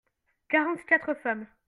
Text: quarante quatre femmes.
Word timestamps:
quarante 0.49 0.83
quatre 0.87 1.13
femmes. 1.13 1.45